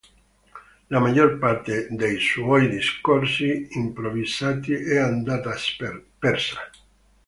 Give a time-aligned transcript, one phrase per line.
[0.89, 5.53] La maggior parte dei suoi discorsi improvvisati è andata
[6.17, 6.57] persa.